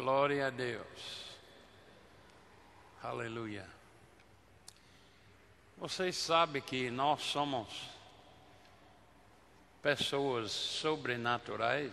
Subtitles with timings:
[0.00, 1.36] Glória a Deus.
[3.02, 3.66] Aleluia.
[5.76, 7.68] Você sabe que nós somos
[9.82, 11.92] pessoas sobrenaturais?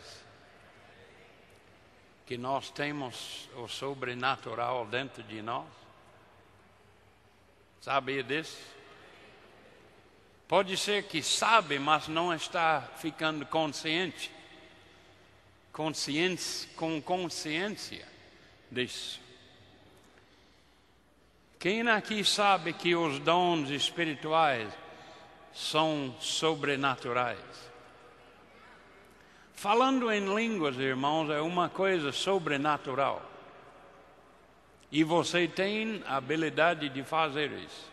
[2.26, 5.68] Que nós temos o sobrenatural dentro de nós?
[7.82, 8.58] Sabia disso?
[10.48, 14.37] Pode ser que sabe, mas não está ficando consciente.
[15.78, 18.04] Consciência, com consciência
[18.72, 19.22] disso.
[21.60, 24.74] Quem aqui sabe que os dons espirituais
[25.54, 27.38] são sobrenaturais?
[29.54, 33.22] Falando em línguas, irmãos, é uma coisa sobrenatural.
[34.92, 37.92] E você tem a habilidade de fazer isso.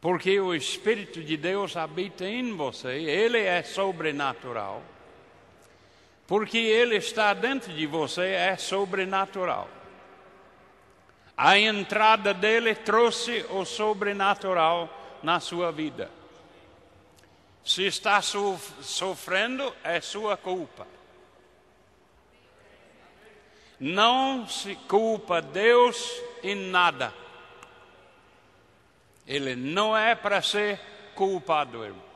[0.00, 4.82] Porque o Espírito de Deus habita em você, ele é sobrenatural.
[6.28, 9.66] Porque ele está dentro de você, é sobrenatural.
[11.34, 14.90] A entrada dele trouxe o sobrenatural
[15.22, 16.10] na sua vida.
[17.64, 20.86] Se está sofrendo, é sua culpa.
[23.80, 27.14] Não se culpa Deus em nada.
[29.26, 30.78] Ele não é para ser
[31.14, 32.07] culpado, irmão.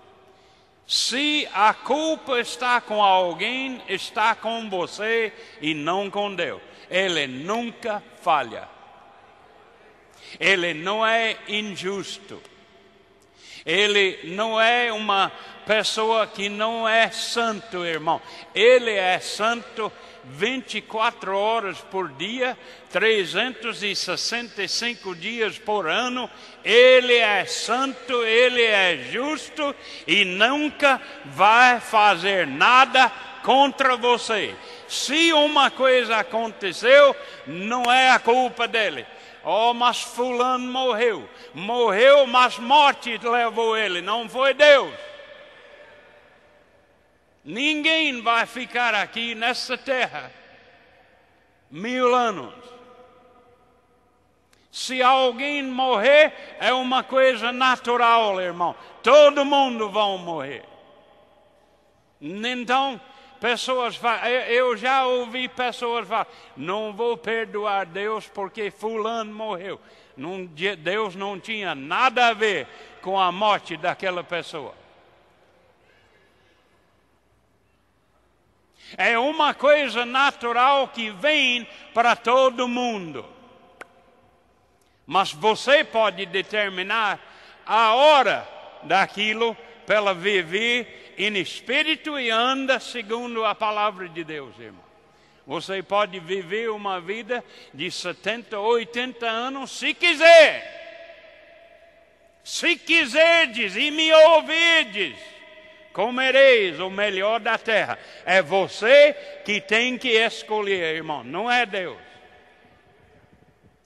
[0.93, 6.61] Se a culpa está com alguém, está com você e não com Deus.
[6.91, 8.69] Ele nunca falha.
[10.39, 12.43] Ele não é injusto.
[13.65, 15.33] Ele não é uma
[15.65, 18.21] pessoa que não é santo, irmão.
[18.55, 19.91] Ele é santo
[20.25, 22.57] 24 horas por dia,
[22.91, 26.31] 365 dias por ano.
[26.65, 29.75] Ele é santo, ele é justo
[30.07, 33.13] e nunca vai fazer nada
[33.43, 34.55] contra você.
[34.89, 39.07] Se uma coisa aconteceu, não é a culpa dele.
[39.45, 41.29] Oh, mas Fulano morreu.
[41.53, 44.93] Morreu, mas morte levou ele, não foi Deus.
[47.45, 50.31] Ninguém vai ficar aqui nessa terra
[51.71, 52.55] mil anos.
[54.71, 58.75] Se alguém morrer, é uma coisa natural, irmão.
[59.03, 60.65] Todo mundo vai morrer.
[62.21, 63.01] Então,
[63.41, 66.27] pessoas falam, eu já ouvi pessoas falar,
[66.57, 69.81] não vou perdoar Deus porque fulano morreu.
[70.79, 72.67] Deus não tinha nada a ver
[73.03, 74.82] com a morte daquela pessoa.
[78.97, 83.25] É uma coisa natural que vem para todo mundo.
[85.07, 87.21] Mas você pode determinar
[87.67, 88.49] a hora
[88.85, 94.83] daquilo para viver em espírito e anda segundo a palavra de Deus, irmão.
[95.47, 100.81] Você pode viver uma vida de 70, 80 anos se quiser.
[102.45, 105.17] Se quiserdes e me ouvirdes
[105.93, 107.99] comereis o melhor da terra.
[108.25, 109.15] É você
[109.45, 111.99] que tem que escolher, irmão, não é Deus.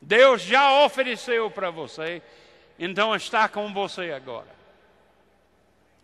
[0.01, 2.23] Deus já ofereceu para você,
[2.79, 4.57] então está com você agora.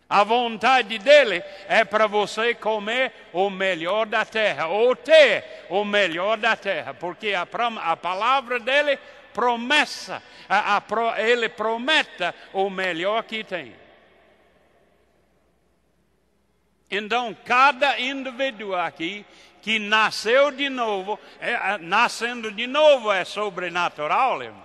[0.09, 6.37] A vontade dele é para você comer o melhor da terra, ou ter o melhor
[6.37, 7.47] da terra, porque a,
[7.81, 8.99] a palavra dele
[9.33, 13.73] promessa, a, a, ele promete o melhor que tem.
[16.95, 19.25] Então, cada indivíduo aqui
[19.63, 24.63] que nasceu de novo, é, nascendo de novo é sobrenatural, irmão.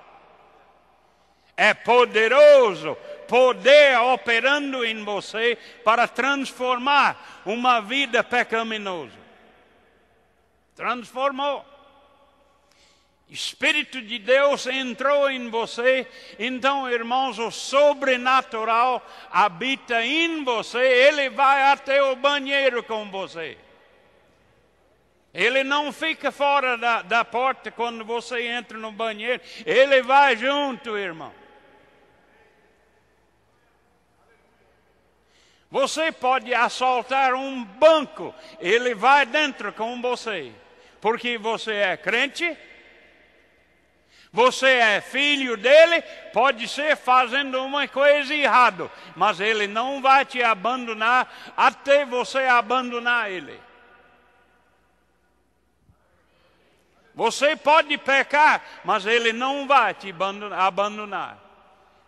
[1.56, 2.96] É poderoso,
[3.26, 9.18] poder operando em você para transformar uma vida pecaminosa.
[10.76, 11.64] Transformou.
[13.30, 16.06] Espírito de Deus entrou em você,
[16.38, 23.58] então, irmãos, o sobrenatural habita em você, ele vai até o banheiro com você.
[25.34, 30.96] Ele não fica fora da, da porta quando você entra no banheiro, ele vai junto,
[30.96, 31.32] irmão.
[35.70, 40.50] Você pode assaltar um banco, ele vai dentro com você,
[40.98, 42.56] porque você é crente
[44.32, 46.02] você é filho dele,
[46.32, 53.30] pode ser fazendo uma coisa errada, mas ele não vai te abandonar até você abandonar
[53.30, 53.60] ele.
[57.14, 60.14] Você pode pecar, mas ele não vai te
[60.56, 61.38] abandonar.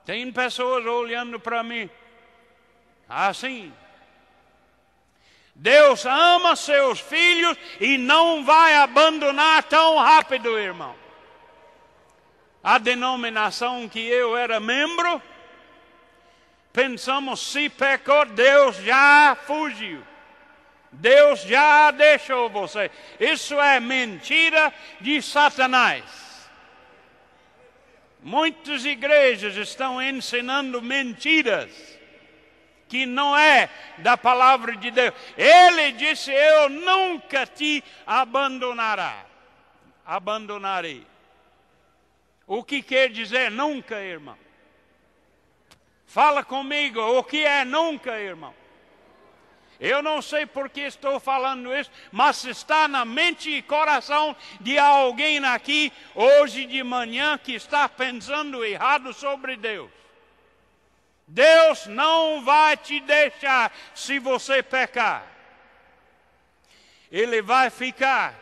[0.05, 1.91] Tem pessoas olhando para mim
[3.11, 3.73] assim.
[5.55, 10.95] Deus ama seus filhos e não vai abandonar tão rápido, irmão.
[12.63, 15.21] A denominação que eu era membro,
[16.73, 20.03] pensamos se pecou, Deus já fugiu.
[20.93, 22.91] Deus já deixou você.
[23.19, 26.05] Isso é mentira de Satanás.
[28.23, 31.71] Muitas igrejas estão ensinando mentiras
[32.89, 35.15] que não é da palavra de Deus.
[35.39, 39.25] Ele disse: Eu nunca te abandonará.
[40.05, 41.07] Abandonarei.
[42.53, 44.37] O que quer dizer nunca, irmão?
[46.05, 48.53] Fala comigo, o que é nunca, irmão?
[49.79, 54.77] Eu não sei por que estou falando isso, mas está na mente e coração de
[54.81, 59.89] alguém aqui hoje de manhã que está pensando errado sobre Deus.
[61.29, 65.25] Deus não vai te deixar se você pecar.
[67.13, 68.35] Ele vai ficar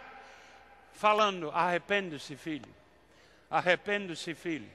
[0.94, 2.77] falando: arrependa-se, filho.
[3.50, 4.70] Arrependa-se, filho.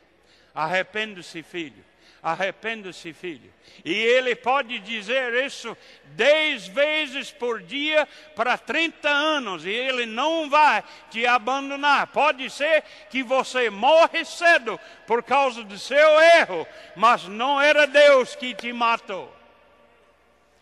[0.54, 1.84] Arrependa-se, filho
[2.24, 3.54] arrependa-se, filho.
[3.84, 5.76] E ele pode dizer isso
[6.06, 12.08] dez vezes por dia para 30 anos, e ele não vai te abandonar.
[12.08, 16.66] Pode ser que você morre cedo por causa do seu erro,
[16.96, 19.36] mas não era Deus que te matou.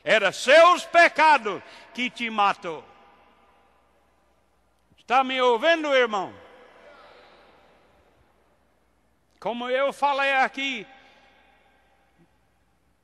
[0.04, 1.62] Era seus pecados
[1.94, 2.84] que te matou.
[4.98, 6.41] Está me ouvindo, irmão?
[9.42, 10.86] Como eu falei aqui,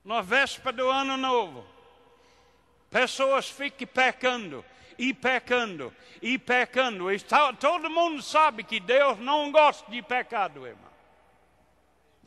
[0.06, 1.66] na véspera do ano novo,
[2.92, 4.64] pessoas ficam pecando
[5.00, 5.92] e pecando
[6.22, 7.12] e pecando.
[7.12, 7.18] E
[7.60, 10.92] todo mundo sabe que Deus não gosta de pecado, irmão.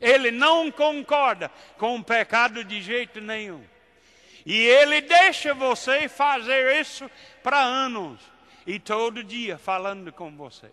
[0.01, 1.49] Ele não concorda
[1.79, 3.65] com o pecado de jeito nenhum.
[4.45, 7.09] E ele deixa você fazer isso
[7.45, 8.21] para anos.
[8.67, 10.73] E todo dia falando com você.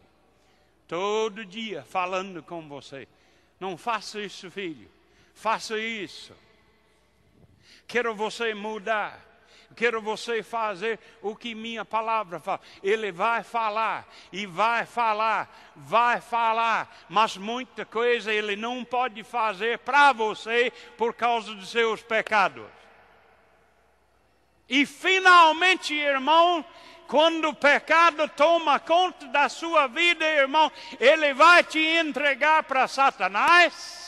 [0.88, 3.08] Todo dia falando com você.
[3.60, 4.90] Não faça isso, filho.
[5.34, 6.34] Faça isso.
[7.88, 9.28] Quero você mudar.
[9.76, 12.62] Quero você fazer o que minha palavra fala.
[12.82, 19.80] Ele vai falar e vai falar, vai falar, mas muita coisa ele não pode fazer
[19.80, 22.66] para você por causa dos seus pecados.
[24.70, 26.66] E finalmente, irmão,
[27.08, 34.08] quando o pecado toma conta da sua vida, irmão, ele vai te entregar para Satanás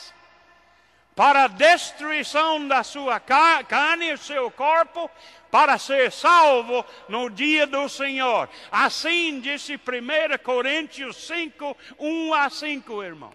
[1.20, 5.10] para a destruição da sua carne e seu corpo,
[5.50, 8.48] para ser salvo no dia do Senhor.
[8.72, 13.32] Assim disse 1 Coríntios 5, 1 a 5, irmão.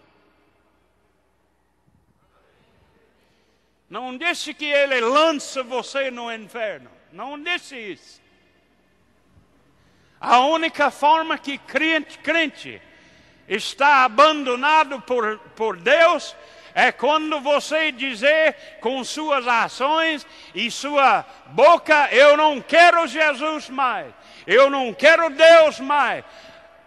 [3.88, 6.90] Não disse que ele lança você no inferno.
[7.12, 8.25] Não disse isso.
[10.20, 12.80] A única forma que crente, crente
[13.48, 16.34] está abandonado por, por Deus
[16.74, 24.12] é quando você dizer com suas ações e sua boca: Eu não quero Jesus mais,
[24.46, 26.24] eu não quero Deus mais,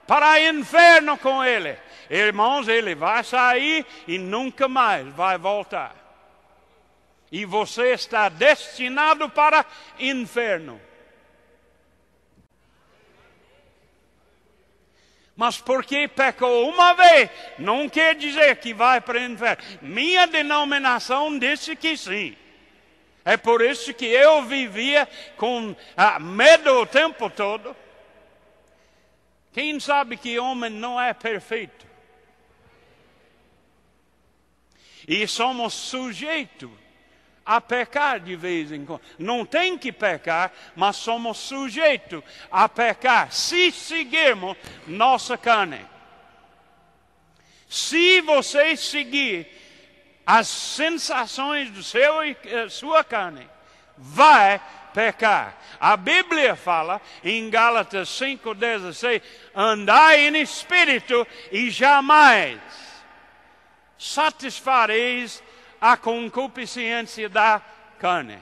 [0.06, 1.78] para inferno com Ele.
[2.10, 5.96] Irmãos, ele vai sair e nunca mais vai voltar.
[7.32, 9.64] E você está destinado para
[10.00, 10.82] inferno.
[15.40, 19.64] Mas porque pecou uma vez, não quer dizer que vai para o inferno.
[19.82, 22.36] Minha denominação disse que sim.
[23.24, 27.74] É por isso que eu vivia com ah, medo o tempo todo.
[29.54, 31.88] Quem sabe que homem não é perfeito?
[35.08, 36.70] E somos sujeitos
[37.50, 39.02] a pecar de vez em quando.
[39.18, 45.84] Não tem que pecar, mas somos sujeitos a pecar se seguirmos nossa carne.
[47.68, 49.48] Se você seguir
[50.24, 52.36] as sensações do seu eh,
[52.70, 53.50] sua carne,
[53.98, 54.62] vai
[54.94, 55.58] pecar.
[55.80, 59.24] A Bíblia fala em Gálatas 5,16:
[59.56, 62.60] andai em espírito e jamais
[63.98, 65.44] satisfareis
[65.80, 67.62] a concupiscência da
[67.98, 68.42] carne.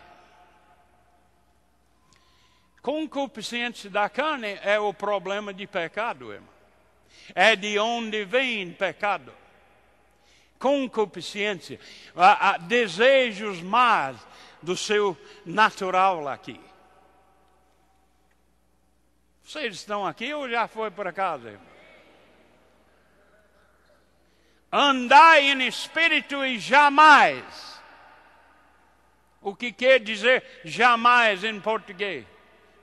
[2.82, 6.54] Concupiscência da carne é o problema de pecado, irmão.
[7.36, 9.34] É de onde vem pecado.
[10.58, 11.80] Concupiscência,
[12.16, 14.18] a, a, desejos más
[14.62, 15.16] do seu
[15.46, 16.60] natural aqui.
[19.44, 21.77] Vocês estão aqui ou já foi para casa, irmão?
[24.72, 27.44] Andai em espírito e jamais.
[29.42, 32.26] O que quer dizer jamais em português?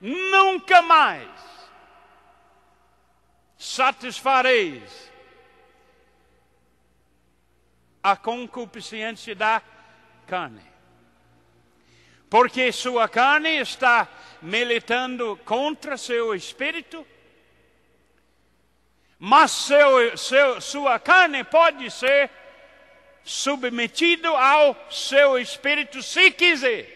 [0.05, 1.29] nunca mais
[3.57, 5.11] satisfareis
[8.03, 9.61] a concupiscência da
[10.27, 10.61] carne.
[12.29, 14.07] Porque sua carne está
[14.41, 17.05] militando contra seu espírito,
[19.19, 22.29] mas seu, seu, sua carne pode ser
[23.23, 26.87] submetido ao seu espírito se quiser,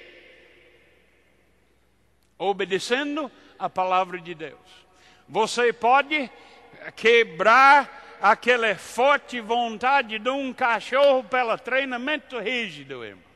[2.37, 4.59] obedecendo a palavra de Deus.
[5.27, 6.29] Você pode
[6.95, 13.28] quebrar aquela forte vontade de um cachorro pelo treinamento rígido, irmão.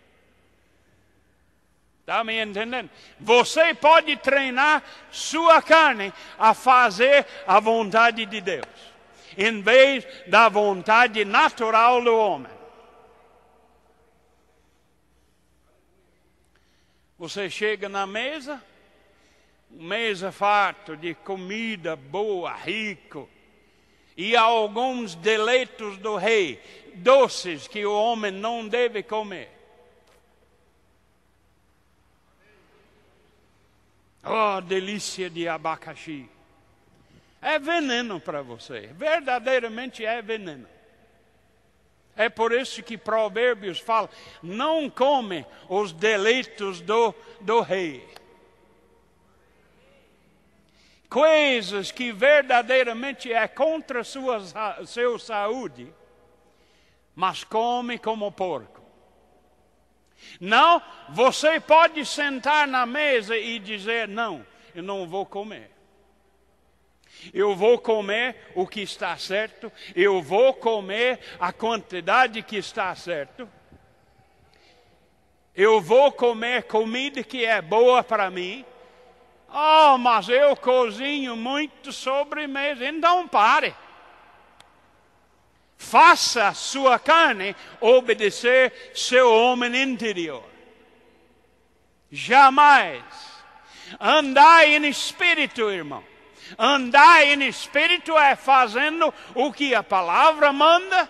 [2.03, 2.89] Está me entendendo?
[3.17, 8.67] Você pode treinar sua carne a fazer a vontade de Deus,
[9.37, 12.51] em vez da vontade natural do homem.
[17.17, 18.61] Você chega na mesa,
[19.69, 23.29] mesa farta de comida boa, rico,
[24.17, 26.61] e alguns deleitos do rei,
[26.95, 29.62] doces que o homem não deve comer.
[34.23, 36.29] Oh, delícia de abacaxi.
[37.41, 40.67] É veneno para você, verdadeiramente é veneno.
[42.15, 44.09] É por isso que Provérbios fala:
[44.41, 48.07] não come os deleitos do, do rei.
[51.09, 54.41] Coisas que verdadeiramente é contra sua
[54.85, 55.93] seu saúde,
[57.13, 58.82] mas come como porco.
[60.39, 65.71] Não, você pode sentar na mesa e dizer: não, eu não vou comer.
[67.33, 73.49] Eu vou comer o que está certo, eu vou comer a quantidade que está certo.
[75.55, 78.65] Eu vou comer comida que é boa para mim.
[79.47, 82.85] Oh, mas eu cozinho muito sobremesa.
[82.85, 83.75] Então pare.
[85.77, 90.43] Faça sua carne obedecer seu homem interior.
[92.11, 93.03] Jamais.
[93.99, 96.03] Andai em espírito, irmão.
[96.57, 101.09] Andar em espírito é fazendo o que a palavra manda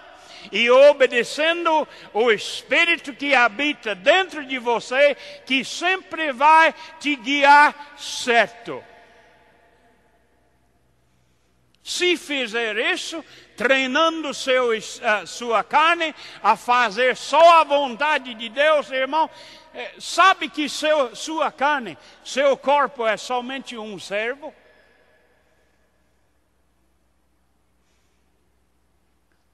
[0.51, 5.15] e obedecendo o espírito que habita dentro de você,
[5.45, 8.83] que sempre vai te guiar certo.
[11.83, 13.23] Se fizer isso,
[13.55, 19.29] treinando seu, uh, sua carne a fazer só a vontade de Deus, irmão,
[19.73, 24.53] eh, sabe que seu, sua carne, seu corpo é somente um servo?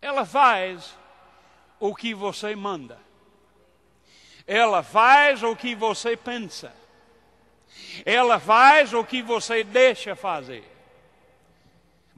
[0.01, 0.95] Ela faz
[1.79, 2.97] o que você manda.
[4.47, 6.73] Ela faz o que você pensa.
[8.05, 10.78] Ela faz o que você deixa fazer.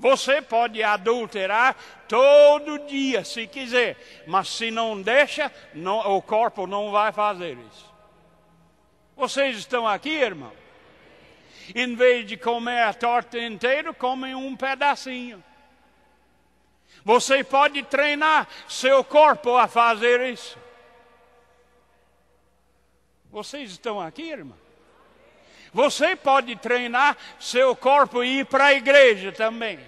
[0.01, 1.75] Você pode adulterar
[2.07, 7.85] todo dia se quiser, mas se não deixa, não, o corpo não vai fazer isso.
[9.15, 10.51] Vocês estão aqui, irmão?
[11.75, 15.43] Em vez de comer a torta inteira, comem um pedacinho.
[17.05, 20.57] Você pode treinar seu corpo a fazer isso.
[23.29, 24.60] Vocês estão aqui, irmão?
[25.73, 29.79] Você pode treinar seu corpo e ir para a igreja também,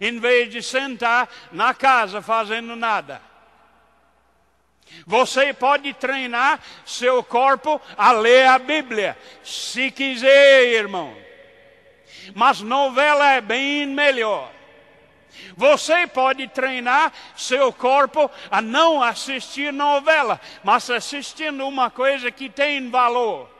[0.00, 3.22] em vez de sentar na casa fazendo nada.
[5.06, 11.16] Você pode treinar seu corpo a ler a Bíblia, se quiser, irmão.
[12.34, 14.52] Mas novela é bem melhor.
[15.56, 22.90] Você pode treinar seu corpo a não assistir novela, mas assistindo uma coisa que tem
[22.90, 23.59] valor.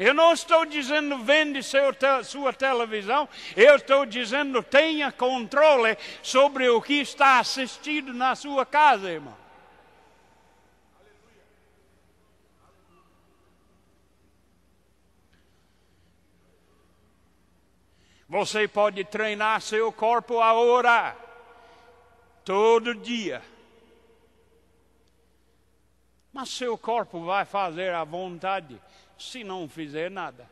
[0.00, 6.80] Eu não estou dizendo vende seu, sua televisão, eu estou dizendo tenha controle sobre o
[6.80, 9.36] que está assistido na sua casa, irmão.
[18.26, 21.14] Você pode treinar seu corpo a orar
[22.42, 23.42] todo dia.
[26.32, 28.80] Mas seu corpo vai fazer a vontade
[29.20, 30.48] se não fizer nada.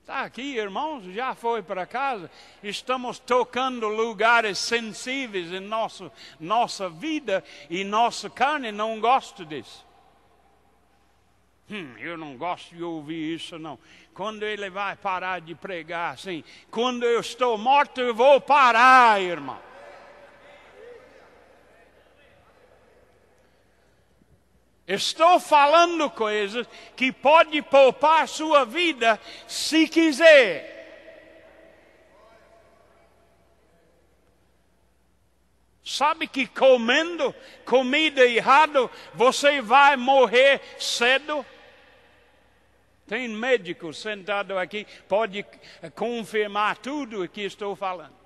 [0.00, 2.28] Está aqui, irmãos, já foi para casa.
[2.62, 6.10] Estamos tocando lugares sensíveis em nosso,
[6.40, 9.86] nossa vida e nossa carne não gosta disso.
[11.70, 13.78] Hum, eu não gosto de ouvir isso, não.
[14.12, 19.73] Quando ele vai parar de pregar assim, quando eu estou morto, eu vou parar, irmão.
[24.86, 30.74] Estou falando coisas que pode poupar sua vida se quiser.
[35.82, 41.44] Sabe que comendo comida errada você vai morrer cedo?
[43.06, 45.44] Tem médico sentado aqui, pode
[45.94, 48.23] confirmar tudo o que estou falando.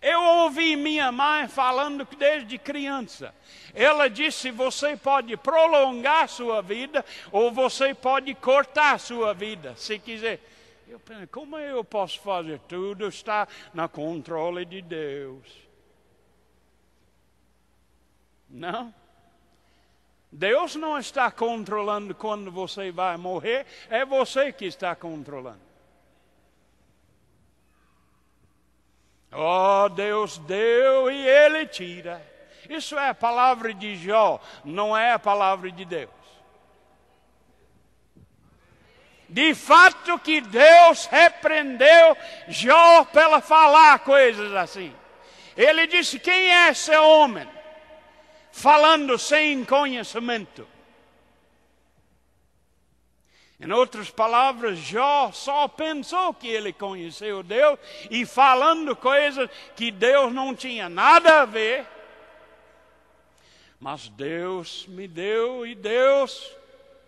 [0.00, 3.34] Eu ouvi minha mãe falando desde criança.
[3.74, 10.40] Ela disse: você pode prolongar sua vida ou você pode cortar sua vida, se quiser.
[10.88, 12.58] Eu pensei, como eu posso fazer?
[12.66, 15.46] Tudo está na controle de Deus.
[18.48, 18.92] Não.
[20.32, 25.69] Deus não está controlando quando você vai morrer, é você que está controlando.
[29.32, 32.20] Oh, Deus deu e Ele tira.
[32.68, 36.10] Isso é a palavra de Jó, não é a palavra de Deus.
[39.28, 42.16] De fato que Deus repreendeu
[42.48, 44.92] Jó pela falar coisas assim.
[45.56, 47.48] Ele disse: Quem é esse homem?
[48.50, 50.66] Falando sem conhecimento.
[53.60, 57.78] Em outras palavras, Jó só pensou que ele conheceu Deus
[58.10, 61.86] e falando coisas que Deus não tinha nada a ver.
[63.78, 66.50] Mas Deus me deu e Deus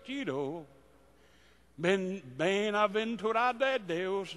[0.05, 0.67] tirou.
[1.75, 4.37] Bem-aventurado é Deus.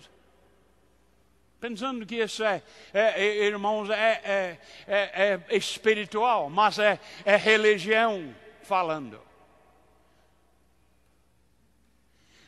[1.60, 7.36] Pensando que isso é, é, é irmãos, é, é, é, é espiritual, mas é, é
[7.36, 9.19] religião falando.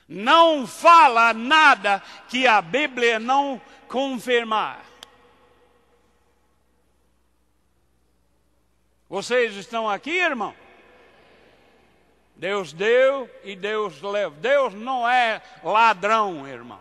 [0.07, 4.85] Não fala nada que a Bíblia não confirmar.
[9.09, 10.53] Vocês estão aqui, irmão?
[12.35, 14.35] Deus deu e Deus leva.
[14.35, 16.79] Deus não é ladrão, irmão.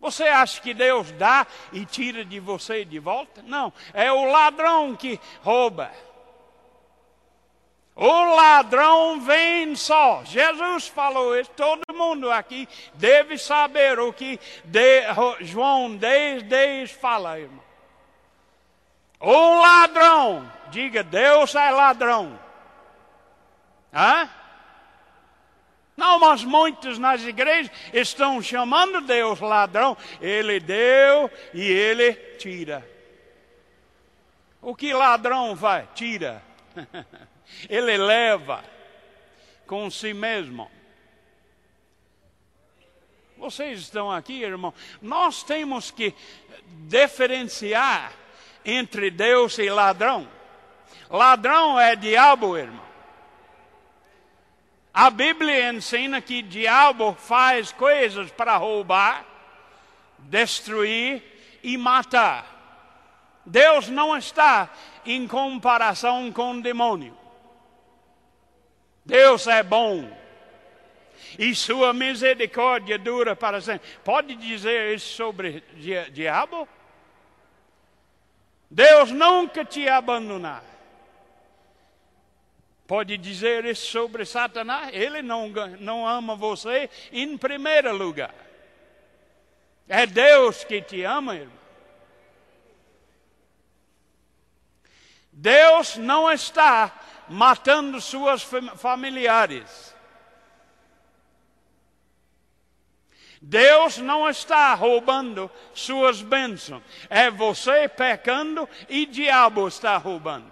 [0.00, 3.42] Você acha que Deus dá e tira de você de volta?
[3.42, 5.90] Não, é o ladrão que rouba.
[7.96, 10.22] O ladrão vem só.
[10.24, 11.50] Jesus falou isso.
[11.50, 15.02] Todo mundo aqui deve saber o que de,
[15.40, 17.62] João 10, 10 fala, irmão.
[19.20, 22.38] O ladrão, diga, Deus é ladrão.
[23.92, 24.28] Hã?
[25.96, 29.96] Não, mas muitos nas igrejas estão chamando Deus ladrão.
[30.20, 32.84] Ele deu e ele tira.
[34.60, 35.86] O que ladrão faz?
[35.94, 36.42] Tira.
[37.68, 38.64] Ele leva
[39.66, 40.70] com si mesmo.
[43.36, 44.72] Vocês estão aqui, irmão.
[45.02, 46.14] Nós temos que
[46.88, 48.12] diferenciar
[48.64, 50.28] entre Deus e ladrão.
[51.10, 52.84] Ladrão é diabo, irmão.
[54.92, 59.26] A Bíblia ensina que diabo faz coisas para roubar,
[60.18, 61.22] destruir
[61.62, 62.46] e matar.
[63.44, 64.70] Deus não está
[65.04, 67.23] em comparação com o demônio.
[69.04, 70.10] Deus é bom.
[71.38, 73.88] E sua misericórdia dura para sempre.
[74.04, 76.68] Pode dizer isso sobre o diabo?
[78.70, 80.64] Deus nunca te abandonar.
[82.86, 84.90] Pode dizer isso sobre Satanás?
[84.92, 85.48] Ele não,
[85.80, 88.34] não ama você em primeiro lugar.
[89.88, 91.64] É Deus que te ama, irmão.
[95.32, 96.92] Deus não está
[97.28, 98.42] matando suas
[98.76, 99.94] familiares.
[103.40, 106.82] Deus não está roubando suas bênçãos.
[107.10, 110.50] É você pecando e diabo está roubando.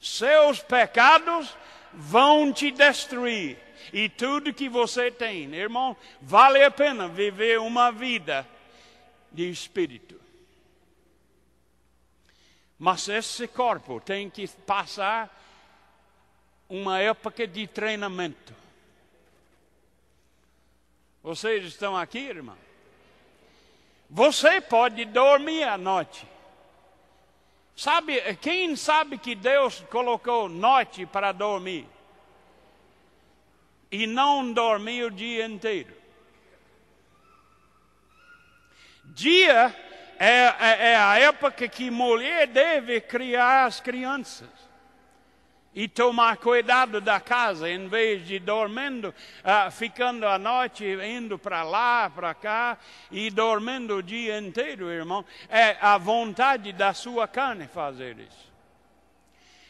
[0.00, 1.56] Seus pecados
[1.92, 3.58] vão te destruir.
[3.92, 8.46] E tudo que você tem, irmão, vale a pena viver uma vida
[9.32, 10.25] de espírito.
[12.78, 15.34] Mas esse corpo tem que passar
[16.68, 18.54] uma época de treinamento.
[21.22, 22.56] Vocês estão aqui, irmão?
[24.08, 26.26] Você pode dormir à noite.
[27.74, 31.86] Sabe, quem sabe que Deus colocou noite para dormir?
[33.90, 35.94] E não dormir o dia inteiro.
[39.04, 39.74] Dia
[40.18, 44.48] é, é, é a época que mulher deve criar as crianças
[45.76, 51.62] e tomar cuidado da casa, em vez de dormindo, uh, ficando à noite, indo para
[51.62, 52.78] lá, para cá
[53.10, 55.22] e dormindo o dia inteiro, irmão.
[55.50, 58.46] É a vontade da sua carne fazer isso.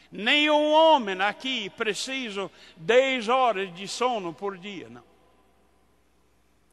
[0.09, 5.03] Nenhum homem aqui precisa 10 horas de sono por dia, não.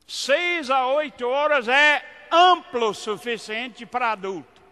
[0.06, 4.62] Seis a oito horas é amplo o suficiente para adulto.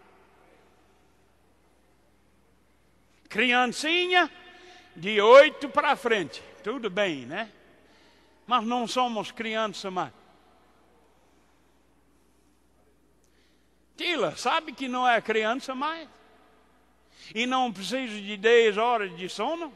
[3.29, 4.31] Criancinha,
[4.95, 7.51] de oito para frente, tudo bem, né?
[8.45, 10.13] Mas não somos crianças mais.
[13.95, 16.09] Tila, sabe que não é criança mais?
[17.33, 19.73] E não precisa de 10 horas de sono?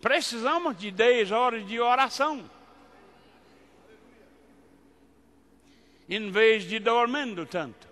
[0.00, 2.48] Precisamos de 10 horas de oração.
[6.10, 7.88] Em vez de dormindo tanto.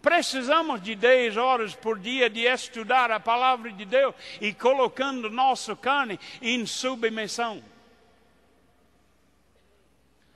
[0.00, 5.76] Precisamos de 10 horas por dia de estudar a palavra de Deus e colocando nossa
[5.76, 7.62] carne em submissão.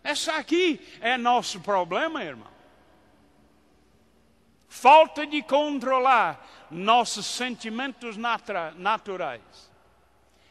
[0.04, 2.50] Essa aqui é nosso problema, irmão.
[4.68, 9.70] Falta de controlar nossos sentimentos naturais.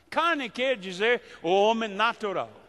[0.10, 2.61] Carne quer dizer o homem natural.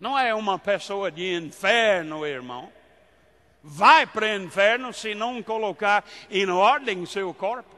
[0.00, 2.72] Não é uma pessoa de inferno, irmão.
[3.62, 7.76] Vai para o inferno se não colocar em ordem seu corpo.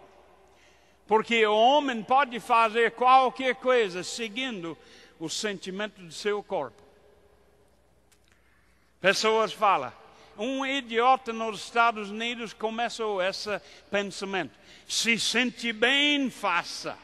[1.09, 4.79] Porque o homem pode fazer qualquer coisa seguindo
[5.19, 6.81] o sentimento do seu corpo.
[9.01, 9.93] Pessoas falam,
[10.39, 14.55] um idiota nos Estados Unidos começou esse pensamento.
[14.87, 16.97] Se sente bem, faça.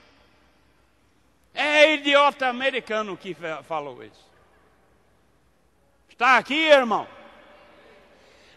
[1.52, 4.27] É idiota americano que falou isso.
[6.18, 7.06] Está aqui, irmão.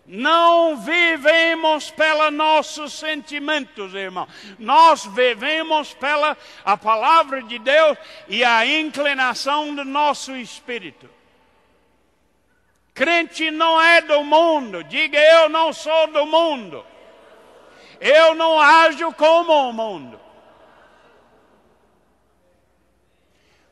[0.03, 4.27] Não vivemos pelos nossos sentimentos, irmão.
[4.57, 11.07] Nós vivemos pela a palavra de Deus e a inclinação do nosso espírito.
[12.95, 14.83] Crente não é do mundo.
[14.83, 16.83] Diga eu não sou do mundo.
[17.99, 20.19] Eu não ajo como o mundo.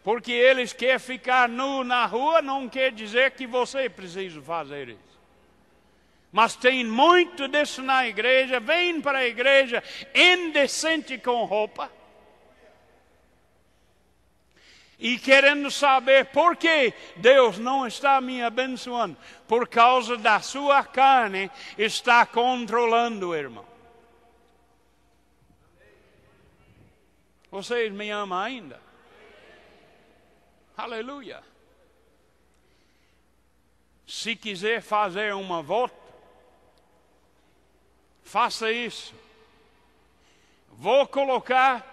[0.04, 5.20] Porque eles querem ficar nu na rua, não quer dizer que você precisa fazer isso.
[6.32, 9.84] Mas tem muito disso na igreja, vem para a igreja
[10.14, 11.92] indecente com roupa.
[15.00, 19.18] E querendo saber por que Deus não está me abençoando.
[19.48, 23.66] Por causa da sua carne está controlando, irmão.
[27.50, 28.89] Vocês me amam ainda?
[30.80, 31.44] Aleluia.
[34.08, 35.94] Se quiser fazer uma volta,
[38.24, 39.14] faça isso.
[40.72, 41.86] Vou colocar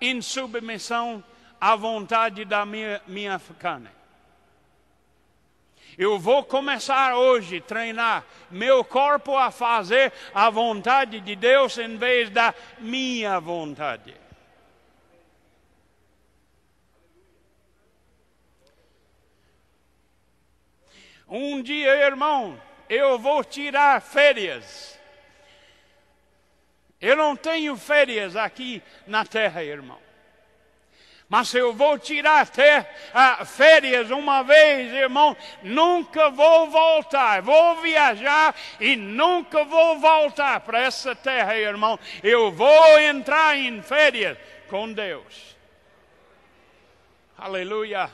[0.00, 1.22] em submissão
[1.60, 3.90] a vontade da minha, minha carne.
[5.98, 11.98] Eu vou começar hoje a treinar meu corpo a fazer a vontade de Deus em
[11.98, 14.21] vez da minha vontade.
[21.34, 25.00] Um dia, irmão, eu vou tirar férias.
[27.00, 29.98] Eu não tenho férias aqui na terra, irmão.
[31.30, 37.40] Mas eu vou tirar até ah, férias uma vez, irmão, nunca vou voltar.
[37.40, 41.98] Vou viajar e nunca vou voltar para essa terra, irmão.
[42.22, 44.36] Eu vou entrar em férias
[44.68, 45.56] com Deus.
[47.38, 48.10] Aleluia.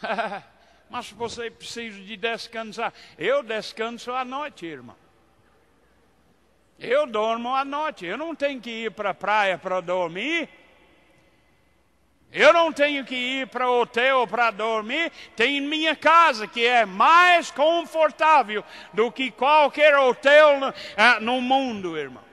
[0.88, 2.92] Mas você precisa de descansar.
[3.18, 4.96] Eu descanso à noite, irmão.
[6.78, 8.04] Eu dormo à noite.
[8.06, 10.48] Eu não tenho que ir para a praia para dormir.
[12.32, 15.10] Eu não tenho que ir para o hotel para dormir.
[15.34, 21.96] Tem minha casa que é mais confortável do que qualquer hotel no, uh, no mundo,
[21.96, 22.24] irmão.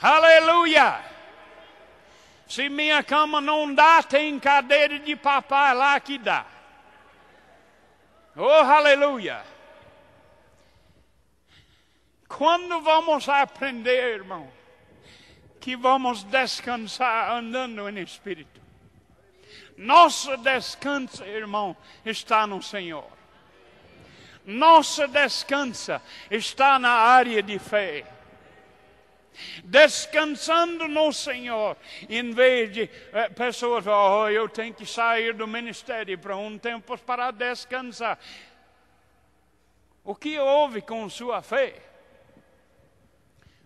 [0.00, 1.11] Aleluia!
[2.52, 6.44] Se minha cama não dá, tem cadeira de papai lá que dá.
[8.36, 9.42] Oh, aleluia!
[12.28, 14.52] Quando vamos aprender, irmão,
[15.62, 18.60] que vamos descansar andando em espírito?
[19.74, 23.10] Nosso descanso, irmão, está no Senhor.
[24.44, 28.04] Nossa descansa está na área de fé
[29.64, 31.76] descansando no Senhor,
[32.08, 36.96] em vez de eh, pessoas, oh, eu tenho que sair do ministério para um tempo
[36.98, 38.18] para descansar.
[40.04, 41.74] O que houve com sua fé?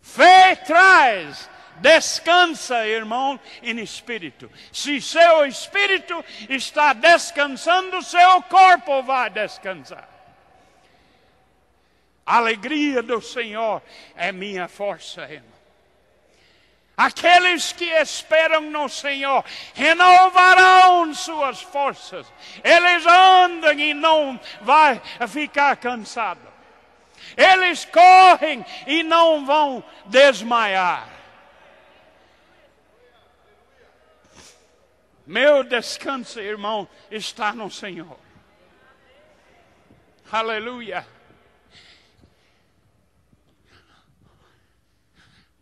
[0.01, 1.49] Fé traz
[1.81, 4.51] descansa, irmão, em espírito.
[4.73, 10.09] Se seu espírito está descansando, seu corpo vai descansar.
[12.25, 13.83] A alegria do Senhor
[14.17, 15.56] é minha força, irmão.
[16.97, 22.27] Aqueles que esperam no Senhor renovarão suas forças.
[22.65, 26.41] Eles andam e não vai ficar cansado.
[27.37, 31.07] Eles correm e não vão desmaiar.
[35.27, 38.17] Meu descanso, irmão, está no Senhor.
[40.31, 41.07] Aleluia.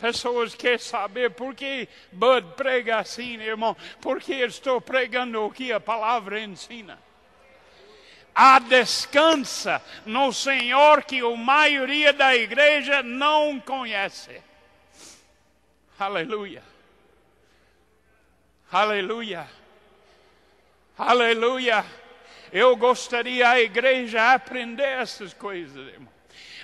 [0.05, 3.75] Pessoas querem saber por que Bud prega assim, irmão.
[4.03, 6.99] Porque estou pregando o que a palavra ensina.
[8.35, 14.43] Há descansa no Senhor que a maioria da igreja não conhece.
[15.99, 16.63] Aleluia.
[18.71, 19.49] Aleluia.
[20.99, 21.83] Aleluia.
[22.53, 26.14] Eu gostaria a igreja aprender essas coisas, irmão.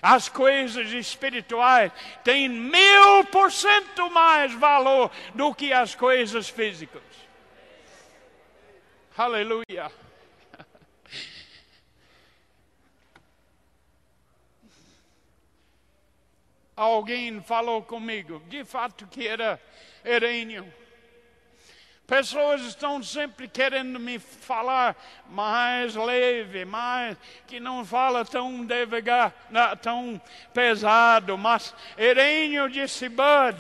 [0.03, 1.93] As coisas espirituais
[2.25, 7.03] têm mil por cento mais valor do que as coisas físicas.
[9.17, 9.93] Aleluia.
[16.75, 19.61] Alguém falou comigo, de fato que era
[20.03, 20.73] Herênio.
[22.11, 24.97] Pessoas estão sempre querendo me falar
[25.31, 29.33] mais leve, mais que não fala tão devagar,
[29.81, 30.21] tão
[30.53, 31.39] pesado.
[31.39, 33.57] Mas Erênio disse, Bud,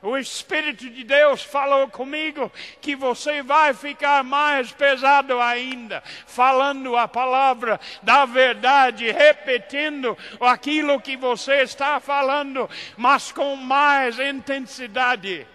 [0.00, 7.06] o Espírito de Deus falou comigo que você vai ficar mais pesado ainda, falando a
[7.06, 15.46] palavra da verdade, repetindo aquilo que você está falando, mas com mais intensidade.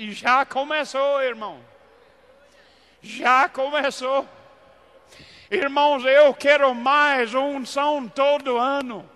[0.00, 1.60] E já começou, irmão.
[3.02, 4.26] Já começou.
[5.50, 9.06] Irmãos, eu quero mais unção todo ano.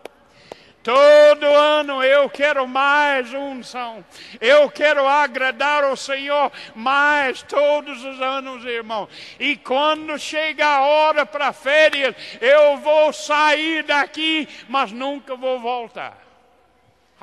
[0.83, 4.05] Todo ano eu quero mais unção.
[4.39, 9.09] Eu quero agradar o Senhor mais todos os anos, irmão.
[9.41, 16.24] E quando chega a hora para férias, eu vou sair daqui, mas nunca vou voltar.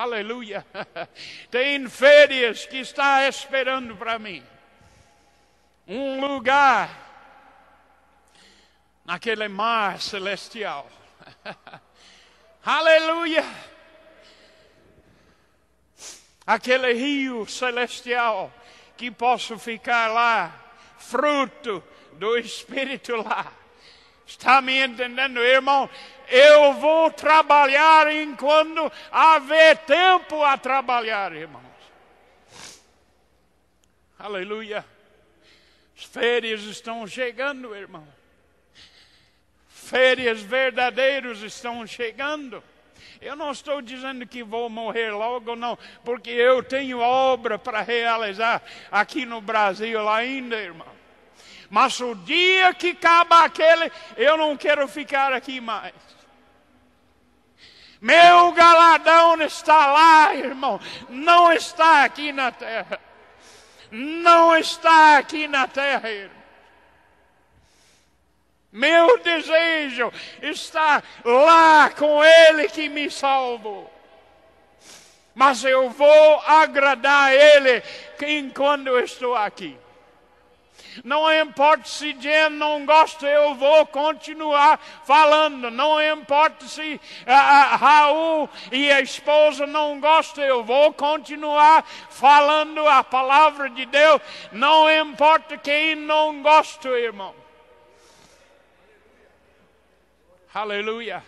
[0.02, 0.66] Aleluia.
[1.52, 4.44] Tem férias que está esperando para mim.
[5.88, 6.90] Um lugar
[9.06, 10.90] naquele mar celestial.
[12.66, 13.46] Aleluia.
[16.48, 18.52] Aquele rio celestial
[18.98, 20.52] que posso ficar lá,
[20.98, 21.84] fruto
[22.14, 23.54] do Espírito lá.
[24.26, 25.88] Está me entendendo, irmão?
[26.32, 31.62] Eu vou trabalhar enquanto haver tempo a trabalhar, irmãos.
[34.17, 34.86] Aleluia.
[35.98, 38.08] As férias estão chegando, irmão.
[39.67, 42.63] Férias verdadeiras estão chegando.
[43.20, 48.63] Eu não estou dizendo que vou morrer logo, não, porque eu tenho obra para realizar
[48.89, 50.88] aqui no Brasil ainda, irmão.
[51.70, 55.94] Mas o dia que acaba aquele, eu não quero ficar aqui mais.
[58.02, 60.82] Meu galadão está lá, irmão.
[61.08, 63.00] Não está aqui na terra.
[63.92, 66.42] Não está aqui na terra, irmão.
[68.72, 70.12] Meu desejo
[70.42, 73.92] está lá com Ele que me salvou.
[75.36, 77.84] Mas eu vou agradar Ele
[78.26, 79.78] enquanto estou aqui.
[81.04, 85.71] Não importa se Jen não gosta, eu vou continuar falando.
[85.71, 92.88] Não importa se uh, uh, Raul e a esposa não gostam, eu vou continuar falando
[92.88, 94.21] a palavra de Deus.
[94.51, 97.34] Não importa quem não gosta, irmão.
[100.54, 101.23] Aleluia.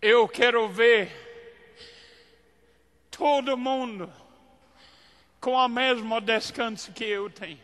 [0.00, 1.24] Eu quero ver
[3.10, 4.10] todo mundo
[5.44, 7.58] com o mesmo descanso que eu tenho.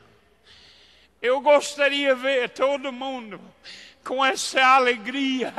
[1.23, 3.41] Eu gostaria de ver todo mundo
[4.05, 5.51] com essa alegria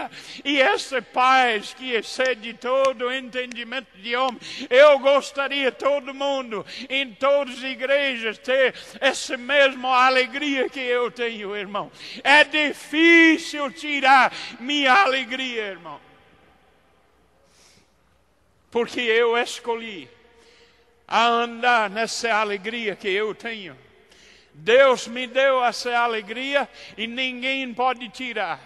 [0.45, 4.39] e essa paz que excede todo entendimento de homem.
[4.69, 11.55] Eu gostaria todo mundo em todas as igrejas ter essa mesma alegria que eu tenho,
[11.55, 11.91] irmão.
[12.23, 15.99] É difícil tirar minha alegria, irmão.
[18.69, 20.20] Porque eu escolhi
[21.13, 23.78] a andar nessa alegria que eu tenho.
[24.54, 28.62] Deus me deu essa alegria e ninguém pode tirar.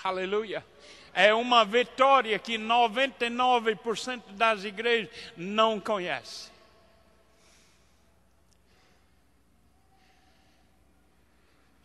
[0.00, 0.64] Aleluia.
[1.12, 6.52] É uma vitória que 99% das igrejas não conhece.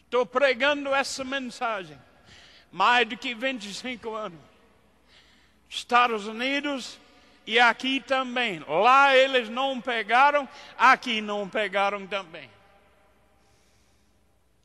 [0.04, 1.98] Estou pregando essa mensagem
[2.72, 4.49] mais do que 25 anos.
[5.70, 7.00] Estados Unidos
[7.46, 8.64] e aqui também.
[8.68, 12.50] Lá eles não pegaram, aqui não pegaram também.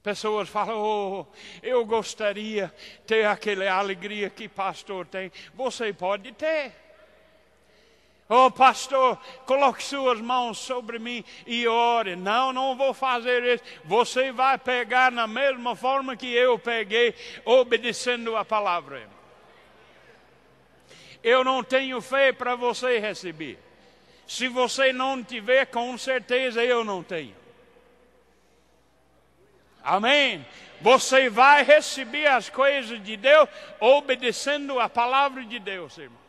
[0.02, 1.26] Pessoas falam, oh,
[1.62, 2.70] eu gostaria
[3.06, 5.32] ter aquela alegria que pastor tem.
[5.54, 6.72] Você pode ter.
[8.28, 12.16] Oh, pastor, coloque suas mãos sobre mim e ore.
[12.16, 13.64] Não, não vou fazer isso.
[13.84, 17.14] Você vai pegar na mesma forma que eu peguei,
[17.44, 19.13] obedecendo a palavra.
[21.24, 23.58] Eu não tenho fé para você receber.
[24.28, 27.34] Se você não tiver, com certeza eu não tenho.
[29.82, 30.46] Amém?
[30.82, 33.48] Você vai receber as coisas de Deus
[33.80, 36.20] obedecendo a palavra de Deus, irmão.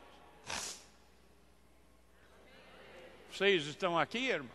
[3.32, 4.52] Vocês estão aqui, irmão?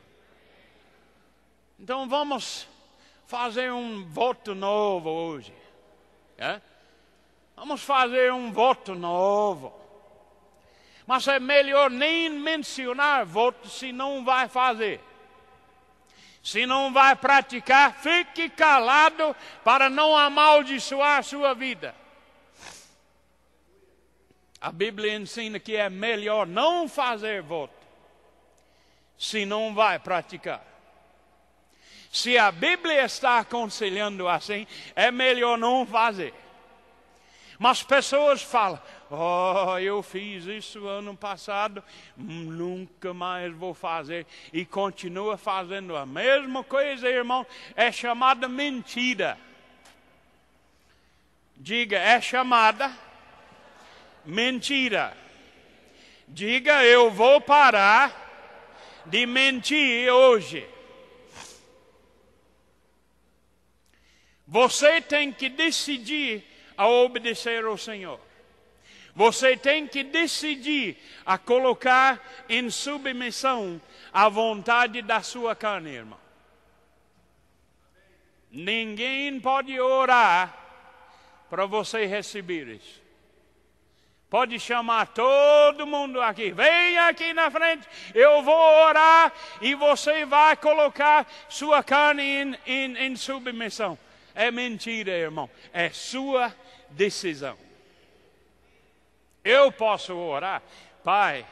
[1.78, 2.66] Então vamos
[3.26, 5.52] fazer um voto novo hoje.
[6.38, 6.62] É?
[7.54, 9.79] Vamos fazer um voto novo.
[11.10, 15.00] Mas é melhor nem mencionar voto se não vai fazer.
[16.40, 21.96] Se não vai praticar, fique calado para não amaldiçoar a sua vida.
[24.60, 27.74] A Bíblia ensina que é melhor não fazer voto
[29.18, 30.64] se não vai praticar.
[32.12, 36.32] Se a Bíblia está aconselhando assim, é melhor não fazer.
[37.58, 38.80] Mas pessoas falam:
[39.12, 41.82] Oh, eu fiz isso ano passado,
[42.16, 44.24] nunca mais vou fazer.
[44.52, 47.44] E continua fazendo a mesma coisa, irmão.
[47.74, 49.36] É chamada mentira.
[51.56, 52.96] Diga, é chamada
[54.24, 55.16] mentira.
[56.28, 58.14] Diga, eu vou parar
[59.06, 60.64] de mentir hoje.
[64.46, 66.44] Você tem que decidir
[66.76, 68.29] a obedecer ao Senhor.
[69.20, 73.78] Você tem que decidir a colocar em submissão
[74.10, 76.18] a vontade da sua carne, irmão.
[78.50, 80.56] Ninguém pode orar
[81.50, 83.02] para você receber isso.
[84.30, 86.50] Pode chamar todo mundo aqui.
[86.52, 87.86] Vem aqui na frente.
[88.14, 93.98] Eu vou orar e você vai colocar sua carne em, em, em submissão.
[94.34, 95.50] É mentira, irmão.
[95.74, 96.56] É sua
[96.88, 97.69] decisão.
[99.50, 100.62] Eu posso orar.
[101.02, 101.44] Pai,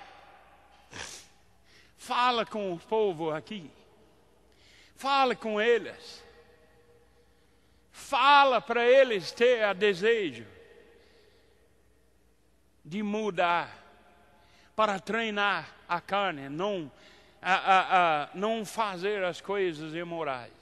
[1.97, 3.69] fala com o povo aqui.
[4.95, 6.25] Fala com eles.
[7.91, 10.47] Fala para eles ter a desejo
[12.85, 13.77] de mudar,
[14.77, 16.91] para treinar a carne, não,
[17.43, 20.53] a, a, a, não fazer as coisas imorais.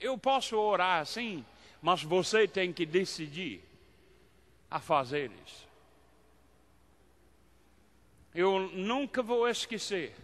[0.00, 1.44] Eu posso orar assim,
[1.82, 3.62] mas você tem que decidir
[4.70, 5.67] a fazer isso.
[8.34, 10.14] Eu nunca vou esquecer.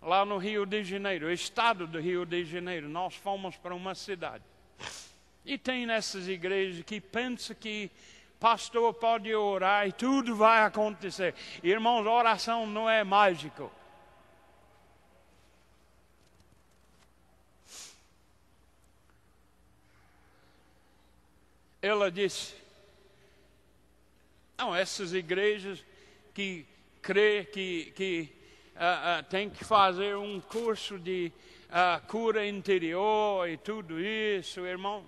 [0.00, 4.44] Lá no Rio de Janeiro, estado do Rio de Janeiro, nós fomos para uma cidade.
[5.44, 7.90] E tem nessas igrejas que pensam que
[8.38, 11.34] pastor pode orar e tudo vai acontecer.
[11.62, 13.70] Irmãos, oração não é mágico.
[21.80, 22.54] Ela disse:
[24.58, 25.84] Não, essas igrejas
[26.36, 26.66] que
[27.00, 28.28] crê que, que
[28.74, 31.32] uh, uh, tem que fazer um curso de
[31.70, 35.02] uh, cura interior e tudo isso, irmão.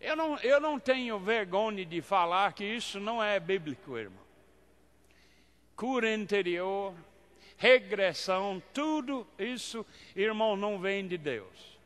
[0.00, 4.24] Eu não, eu não tenho vergonha de falar que isso não é bíblico, irmão.
[5.76, 6.94] Cura interior,
[7.58, 11.78] regressão, tudo isso, irmão, não vem de Deus.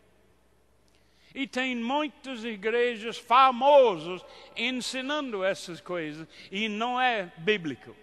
[1.35, 4.24] E tem muitas igrejas famosas
[4.56, 7.96] ensinando essas coisas e não é bíblico.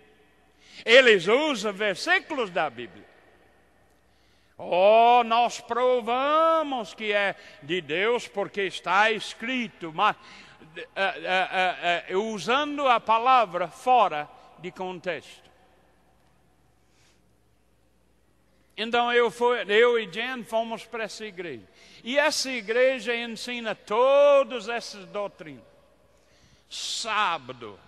[0.85, 3.05] Eles usam versículos da Bíblia.
[4.57, 12.87] Oh, nós provamos que é de Deus porque está escrito, mas uh, uh, uh, usando
[12.87, 14.27] a palavra fora
[14.57, 15.47] de contexto.
[18.75, 21.67] Então eu, fui, eu e Jen fomos para essa igreja.
[22.03, 25.65] E essa igreja ensina todas essas doutrinas.
[26.69, 27.79] Sábado,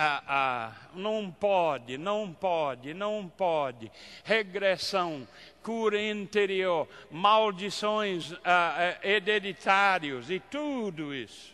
[0.00, 3.90] ah, ah, não pode, não pode, não pode.
[4.22, 5.26] Regressão,
[5.60, 11.52] cura interior, maldições ah, ah hereditárias e tudo isso.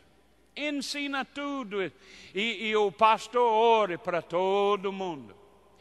[0.55, 1.97] Ensina tudo isso.
[2.35, 5.35] E, e o pastor ore para todo mundo.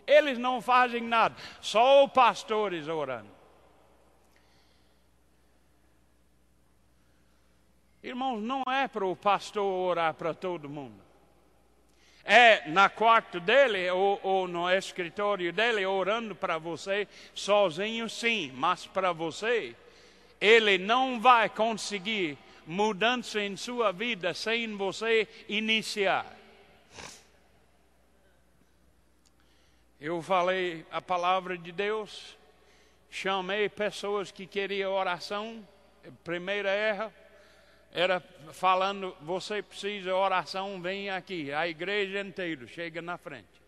[0.07, 3.33] Eles não fazem nada, só os pastores orando.
[8.01, 11.02] Irmãos, não é para o pastor orar para todo mundo.
[12.25, 18.85] É na quarto dele ou, ou no escritório dele orando para você sozinho, sim, mas
[18.87, 19.75] para você,
[20.39, 26.25] ele não vai conseguir mudança em sua vida sem você iniciar.
[29.99, 32.37] Eu falei a palavra de Deus,
[33.09, 35.65] chamei pessoas que queriam oração,
[36.23, 37.13] primeira erra,
[37.95, 38.19] era
[38.51, 41.53] falando, você precisa oração, vem aqui.
[41.53, 43.61] A igreja inteira chega na frente.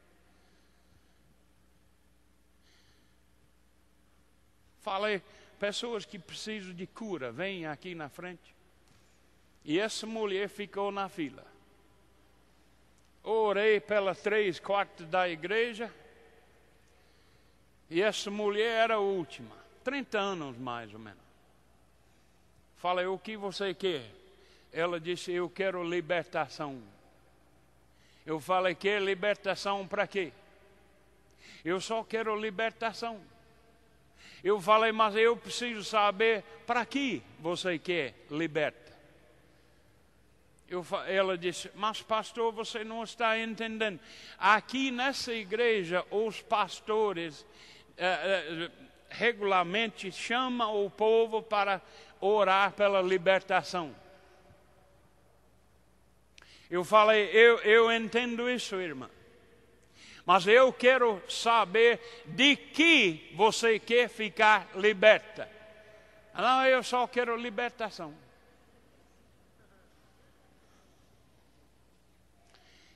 [4.81, 5.21] Falei,
[5.59, 8.55] pessoas que precisam de cura, vem aqui na frente.
[9.63, 11.45] E essa mulher ficou na fila.
[13.23, 15.91] Orei pelas três quartos da igreja
[17.89, 21.24] e essa mulher era a última, 30 anos mais ou menos.
[22.77, 24.03] Falei, o que você quer?
[24.71, 26.81] Ela disse, eu quero libertação.
[28.25, 30.31] Eu falei, quer libertação para quê?
[31.63, 33.21] Eu só quero libertação.
[34.43, 38.85] Eu falei, mas eu preciso saber para que você quer liberta.
[40.67, 43.99] Eu, ela disse, mas pastor, você não está entendendo.
[44.37, 47.45] Aqui nessa igreja, os pastores
[47.97, 48.71] é, é,
[49.09, 51.81] regularmente chama o povo para
[52.19, 53.95] orar pela libertação.
[56.69, 59.09] Eu falei, eu, eu entendo isso, irmã.
[60.25, 65.49] Mas eu quero saber de que você quer ficar liberta.
[66.33, 68.13] Não, eu só quero libertação.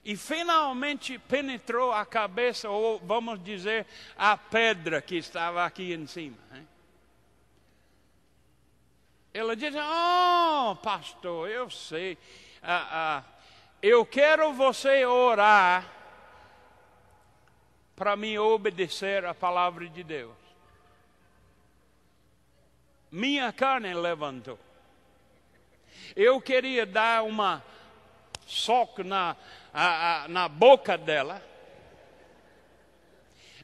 [0.09, 3.85] e finalmente penetrou a cabeça, ou vamos dizer,
[4.17, 6.35] a pedra que estava aqui em cima.
[6.51, 6.67] Hein?
[9.33, 12.17] Ela disse: Oh, pastor, eu sei,
[12.61, 13.23] ah, ah,
[13.81, 15.85] eu quero você orar
[17.95, 20.35] para me obedecer a palavra de Deus.
[23.11, 24.59] Minha carne levantou.
[26.15, 27.63] Eu queria dar uma
[28.45, 29.35] soco na,
[29.71, 31.41] a, a, na boca dela,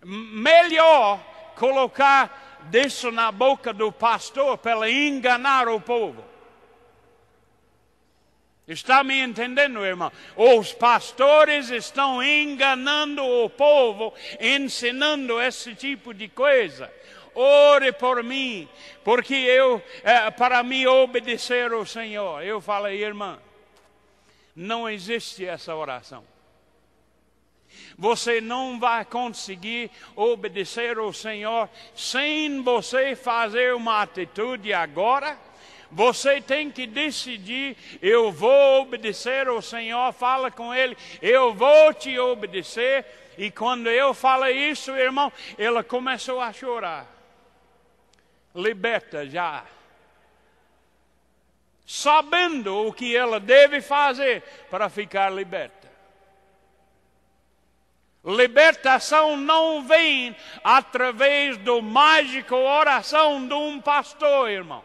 [0.03, 1.20] melhor
[1.55, 6.24] colocar isso na boca do pastor para enganar o povo.
[8.68, 10.11] Está me entendendo, irmão?
[10.36, 16.91] Os pastores estão enganando o povo, ensinando esse tipo de coisa.
[17.36, 18.68] Ore por mim,
[19.03, 22.41] porque eu, é, para me obedecer ao Senhor.
[22.43, 23.38] Eu falei, irmã,
[24.55, 26.24] não existe essa oração.
[27.98, 35.38] Você não vai conseguir obedecer ao Senhor sem você fazer uma atitude agora.
[35.91, 40.12] Você tem que decidir: eu vou obedecer ao Senhor.
[40.14, 43.06] Fala com Ele, eu vou te obedecer.
[43.38, 47.08] E quando eu falo isso, irmão, ela começou a chorar.
[48.54, 49.66] Liberta já
[51.86, 55.84] sabendo o que ela deve fazer para ficar liberta.
[58.26, 64.84] Libertação não vem através do mágico oração de um pastor, irmão.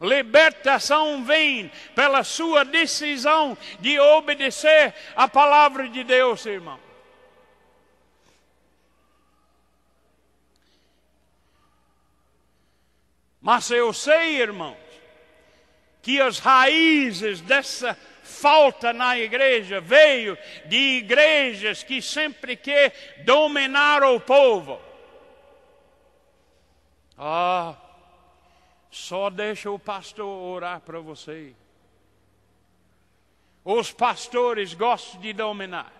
[0.00, 6.80] Libertação vem pela sua decisão de obedecer a palavra de Deus, irmão.
[13.40, 14.74] Mas eu sei, irmão,
[16.00, 24.18] que as raízes dessa falta na igreja veio de igrejas que sempre quer dominar o
[24.18, 24.80] povo.
[27.16, 27.76] Ah,
[28.90, 31.54] só deixa o pastor orar para você.
[33.64, 35.92] Os pastores gostam de dominar.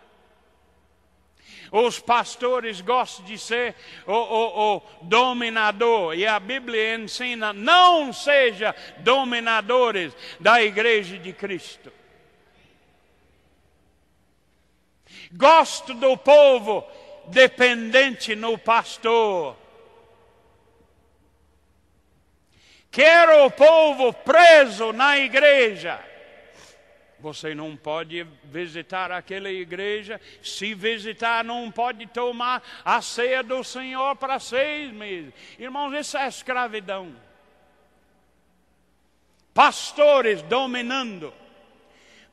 [1.71, 3.75] Os pastores gostam de ser
[4.07, 6.15] o, o, o, dominador.
[6.15, 11.93] E a Bíblia ensina: não seja dominadores da igreja de Cristo.
[15.37, 16.87] Gosto do povo
[17.27, 19.57] dependente no pastor.
[22.89, 26.01] Quero o povo preso na igreja.
[27.19, 30.21] Você não pode visitar aquela igreja.
[30.41, 35.35] Se visitar, não pode tomar a ceia do Senhor para seis meses.
[35.59, 37.13] Irmãos, isso é escravidão.
[39.53, 41.35] Pastores dominando.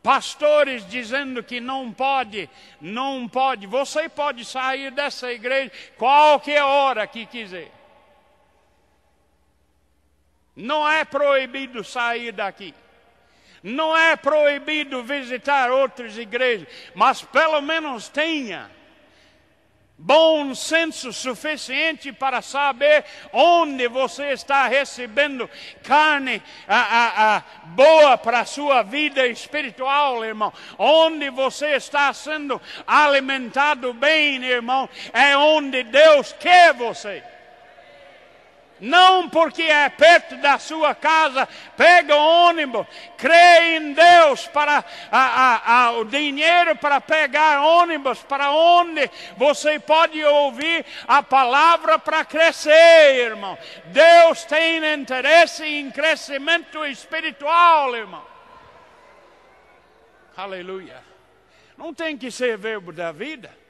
[0.03, 2.49] Pastores dizendo que não pode,
[2.79, 3.67] não pode.
[3.67, 7.71] Você pode sair dessa igreja qualquer hora que quiser.
[10.55, 12.73] Não é proibido sair daqui.
[13.61, 18.71] Não é proibido visitar outras igrejas, mas pelo menos tenha
[20.03, 25.49] bom senso suficiente para saber onde você está recebendo
[25.83, 30.51] carne a, a, a boa para a sua vida espiritual, irmão.
[30.77, 37.23] Onde você está sendo alimentado bem, irmão, é onde Deus quer você
[38.81, 45.19] não porque é perto da sua casa, pega o ônibus, crê em Deus para a,
[45.19, 52.25] a, a, o dinheiro para pegar ônibus para onde você pode ouvir a palavra para
[52.25, 53.55] crescer, irmão.
[53.85, 58.25] Deus tem interesse em crescimento espiritual, irmão.
[60.35, 61.03] Aleluia.
[61.77, 63.60] Não tem que ser verbo da vida.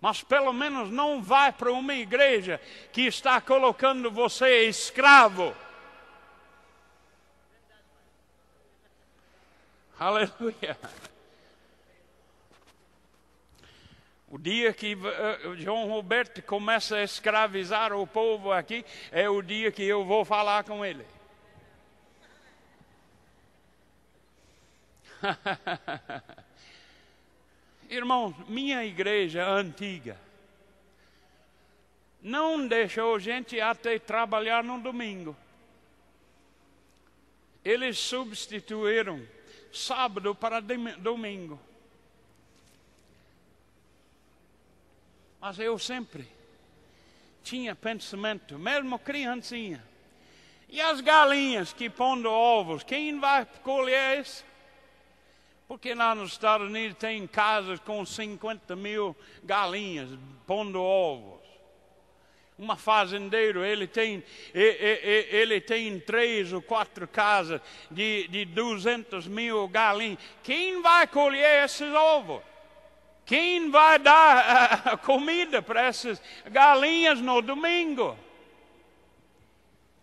[0.00, 2.60] Mas pelo menos não vai para uma igreja
[2.92, 5.54] que está colocando você escravo.
[9.98, 10.78] Aleluia.
[14.28, 19.72] O dia que uh, João Roberto começa a escravizar o povo aqui é o dia
[19.72, 21.06] que eu vou falar com ele.
[27.88, 30.18] Irmão, minha igreja antiga
[32.26, 35.36] não deixou gente até trabalhar no domingo.
[37.64, 39.24] Eles substituíram
[39.72, 41.60] sábado para domingo.
[45.40, 46.26] Mas eu sempre
[47.44, 49.84] tinha pensamento, mesmo criancinha.
[50.68, 54.44] E as galinhas que pondo ovos, quem vai colher isso?
[55.68, 60.08] Porque lá nos Estados Unidos tem casas com 50 mil galinhas
[60.46, 61.44] pondo ovos.
[62.58, 67.60] Uma fazendeiro, ele tem, ele, tem três ou quatro casas
[67.90, 70.18] de, de 200 mil galinhas.
[70.42, 72.40] Quem vai colher esses ovos?
[73.26, 78.16] Quem vai dar comida para essas galinhas no domingo?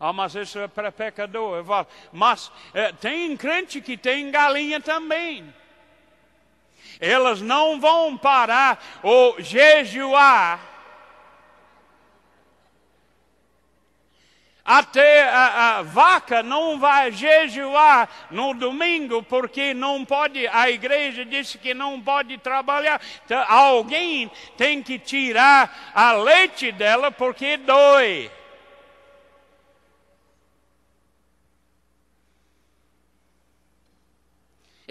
[0.06, 1.60] Ah, mas isso é para pecador.
[1.60, 5.54] Eu falo, mas é, tem crente que tem galinha também.
[7.00, 10.74] Elas não vão parar ou jejuar
[14.66, 21.58] Até a, a, vaca não vai jejuar no domingo porque não pode, a igreja disse
[21.58, 23.02] que não pode trabalhar.
[23.26, 28.32] Então, alguém tem que tirar a leite dela porque dói.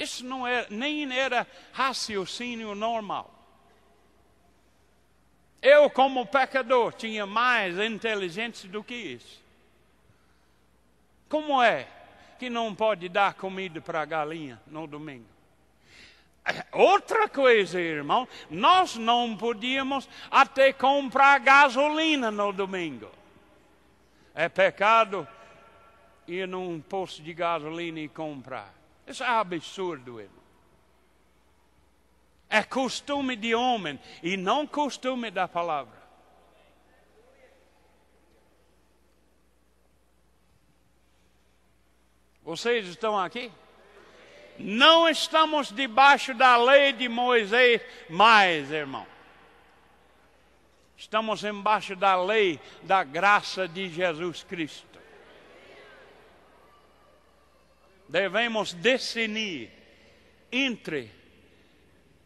[0.03, 3.33] Isso não era, nem era raciocínio normal.
[5.61, 9.41] Eu, como pecador, tinha mais inteligência do que isso.
[11.29, 11.87] Como é
[12.37, 15.29] que não pode dar comida para a galinha no domingo?
[16.73, 23.09] Outra coisa, irmão, nós não podíamos até comprar gasolina no domingo.
[24.35, 25.29] É pecado
[26.27, 28.82] ir num posto de gasolina e comprar.
[29.07, 30.43] É absurdo, irmão.
[32.49, 36.03] É costume de homem e não costume da palavra.
[42.43, 43.51] Vocês estão aqui?
[44.59, 47.81] Não estamos debaixo da lei de Moisés
[48.11, 49.07] mais, irmão.
[50.97, 54.91] Estamos embaixo da lei da graça de Jesus Cristo.
[58.13, 59.73] Devemos discernir
[60.53, 61.11] entre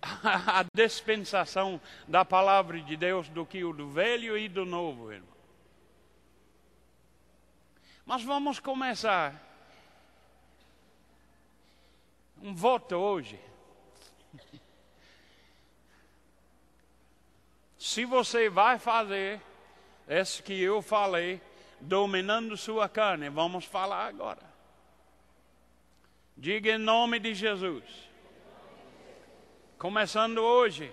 [0.03, 5.37] a dispensação da palavra de Deus do que o do velho e do novo, irmão.
[8.05, 9.41] Mas vamos começar
[12.43, 13.39] um voto hoje.
[17.79, 19.41] Se você vai fazer
[20.09, 21.41] esse que eu falei,
[21.81, 24.56] dominando sua carne, vamos falar agora.
[26.37, 27.83] Diga em nome de Jesus.
[29.79, 30.93] Começando hoje.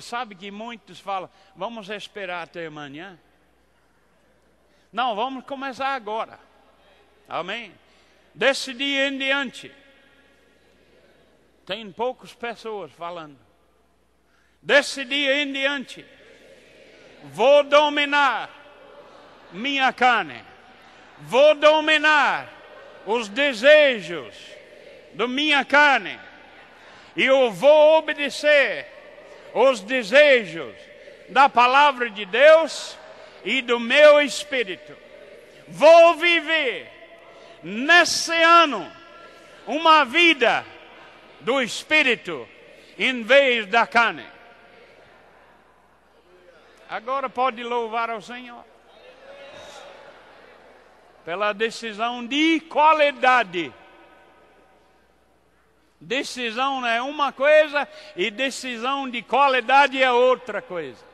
[0.00, 3.18] Sabe que muitos falam, vamos esperar até amanhã?
[4.90, 6.40] Não, vamos começar agora.
[7.28, 7.74] Amém?
[8.34, 9.70] Desse dia em diante.
[11.66, 13.38] Tem poucas pessoas falando.
[14.62, 16.06] Desse dia em diante.
[17.24, 18.50] Vou dominar
[19.52, 20.42] minha carne.
[21.20, 22.57] Vou dominar
[23.08, 24.34] os desejos
[25.14, 26.20] da minha carne,
[27.16, 28.86] e eu vou obedecer
[29.54, 30.74] os desejos
[31.30, 32.98] da palavra de Deus
[33.42, 34.94] e do meu espírito.
[35.66, 36.86] vou viver
[37.62, 38.90] nesse ano
[39.66, 40.64] uma vida
[41.40, 42.46] do Espírito
[42.98, 44.26] em vez da carne.
[46.88, 48.64] Agora pode louvar ao Senhor
[51.28, 53.70] pela decisão de qualidade.
[56.00, 61.04] Decisão é uma coisa e decisão de qualidade é outra coisa.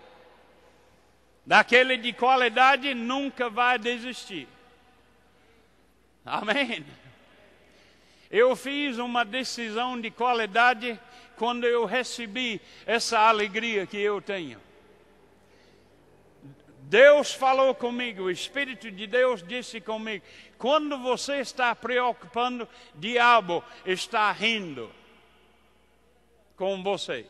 [1.45, 4.47] Daquele de qualidade nunca vai desistir.
[6.25, 6.87] Amém.
[8.31, 10.97] Eu fiz uma decisão de qualidade
[11.37, 14.61] quando eu recebi essa alegria que eu tenho.
[16.87, 20.24] Deus falou comigo, o Espírito de Deus disse comigo:
[20.59, 24.91] quando você está preocupando, diabo está rindo
[26.57, 27.26] com você.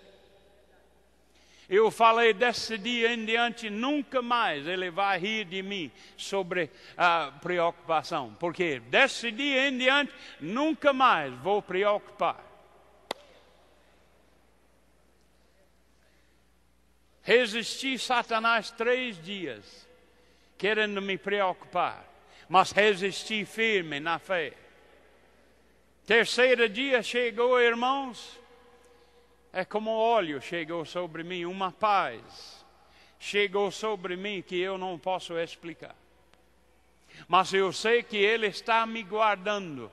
[1.68, 7.32] Eu falei desse dia em diante, nunca mais ele vai rir de mim sobre a
[7.40, 12.53] preocupação, porque desse dia em diante, nunca mais vou preocupar.
[17.24, 19.88] Resisti Satanás três dias,
[20.58, 22.04] querendo me preocupar,
[22.46, 24.52] mas resisti firme na fé.
[26.06, 28.38] Terceiro dia chegou, irmãos,
[29.54, 32.62] é como óleo chegou sobre mim, uma paz
[33.18, 35.96] chegou sobre mim que eu não posso explicar.
[37.26, 39.90] Mas eu sei que Ele está me guardando,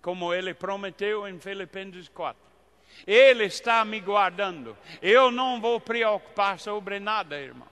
[0.00, 2.40] como Ele prometeu em Filipenses 4.
[3.06, 4.76] Ele está me guardando.
[5.00, 7.68] Eu não vou preocupar sobre nada, irmão.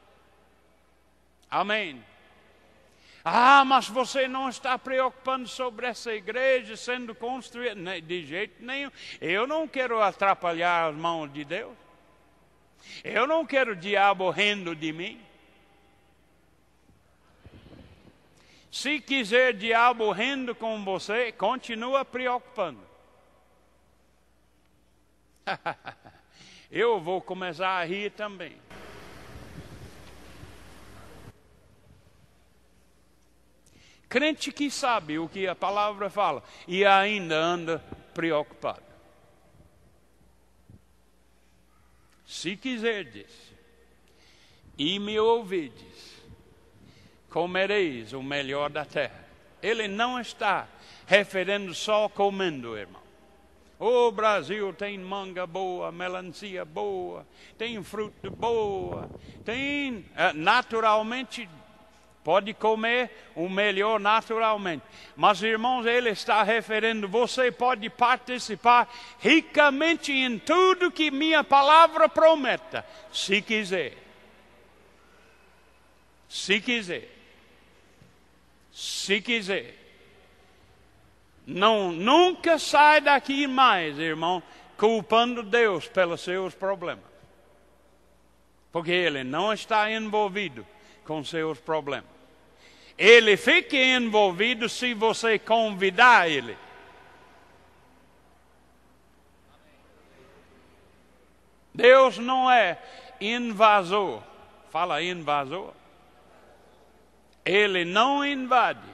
[1.50, 2.04] Amém.
[3.24, 8.00] Ah, mas você não está preocupando sobre essa igreja sendo construída.
[8.00, 8.90] De jeito nenhum.
[9.20, 11.74] Eu não quero atrapalhar as mãos de Deus.
[13.02, 15.20] Eu não quero o diabo rindo de mim.
[18.70, 22.84] Se quiser diabo rindo com você, continua preocupando.
[26.70, 28.57] Eu vou começar a rir também.
[34.09, 37.78] Crente que sabe o que a palavra fala e ainda anda
[38.12, 38.82] preocupado.
[42.24, 43.30] Se quiserdes
[44.78, 46.22] e me ouvides,
[47.28, 49.24] comereis o melhor da terra.
[49.62, 50.68] Ele não está
[51.07, 53.03] referindo só comendo, irmão.
[53.78, 57.26] O Brasil tem manga boa, melancia boa,
[57.58, 59.10] tem fruta boa,
[59.44, 61.48] tem eh, naturalmente
[62.24, 64.82] Pode comer o melhor naturalmente.
[65.14, 72.82] Mas, irmãos, ele está referindo: você pode participar ricamente em tudo que minha palavra prometa,
[73.12, 73.98] se quiser.
[76.26, 77.10] Se quiser.
[78.72, 79.84] Se quiser.
[81.47, 84.42] Não, nunca sai daqui mais, irmão,
[84.76, 87.05] culpando Deus pelos seus problemas.
[88.72, 90.66] Porque Ele não está envolvido
[91.05, 92.14] com seus problemas.
[92.97, 96.57] Ele fica envolvido se você convidar ele.
[101.74, 102.80] Deus não é
[103.20, 104.22] invasor.
[104.70, 105.72] Fala invasor.
[107.45, 108.93] Ele não invade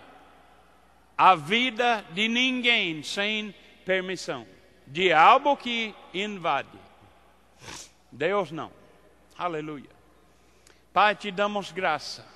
[1.22, 3.54] a vida de ninguém sem
[3.84, 4.46] permissão.
[4.86, 6.78] Diabo que invade.
[8.10, 8.72] Deus não.
[9.36, 9.90] Aleluia.
[10.94, 12.26] Pai, te damos graça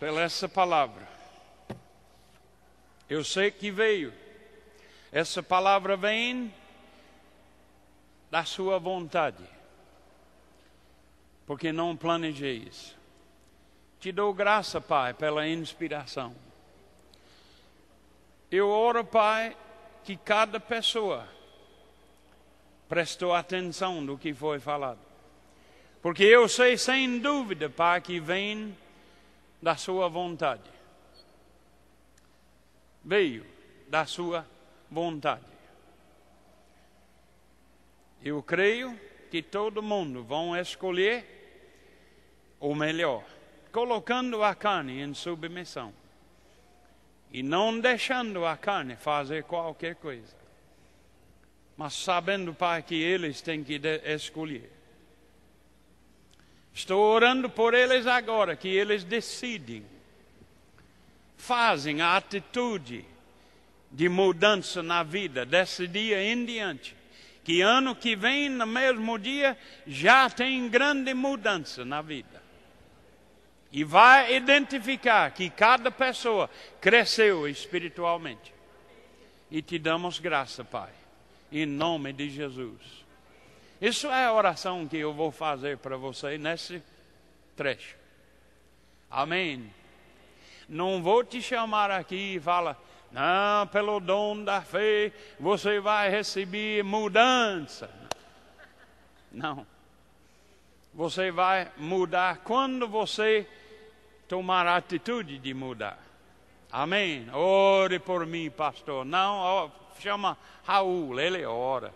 [0.00, 1.08] pela essa palavra.
[3.08, 4.12] Eu sei que veio.
[5.12, 6.52] Essa palavra vem
[8.28, 9.44] da sua vontade.
[11.46, 12.99] Porque não planejei isso.
[14.00, 16.34] Te dou graça, Pai, pela inspiração.
[18.50, 19.54] Eu oro, Pai,
[20.02, 21.28] que cada pessoa
[22.88, 24.98] prestou atenção no que foi falado.
[26.00, 28.76] Porque eu sei sem dúvida, Pai, que vem
[29.60, 30.70] da sua vontade.
[33.04, 33.44] Veio
[33.86, 34.46] da sua
[34.90, 35.44] vontade.
[38.22, 38.98] Eu creio
[39.30, 41.26] que todo mundo vão escolher
[42.58, 43.24] o melhor,
[43.72, 45.92] colocando a carne em submissão
[47.32, 50.34] e não deixando a carne fazer qualquer coisa,
[51.76, 54.70] mas sabendo, Pai, que eles têm que escolher.
[56.74, 59.84] Estou orando por eles agora, que eles decidem,
[61.36, 63.04] fazem a atitude
[63.90, 66.96] de mudança na vida desse dia em diante.
[67.42, 69.56] Que ano que vem, no mesmo dia,
[69.86, 72.39] já tem grande mudança na vida.
[73.72, 76.50] E vai identificar que cada pessoa
[76.80, 78.52] cresceu espiritualmente.
[79.50, 80.90] E te damos graça, Pai,
[81.52, 83.04] em nome de Jesus.
[83.80, 86.82] Isso é a oração que eu vou fazer para você nesse
[87.56, 87.96] trecho.
[89.10, 89.72] Amém.
[90.68, 96.84] Não vou te chamar aqui e falar, não, pelo dom da fé você vai receber
[96.84, 97.90] mudança.
[99.32, 99.66] Não.
[100.92, 103.48] Você vai mudar quando você
[104.30, 105.98] tomar a atitude de mudar.
[106.70, 107.28] Amém.
[107.32, 109.04] Ore por mim, pastor.
[109.04, 111.92] Não, chama Raul, ele ora.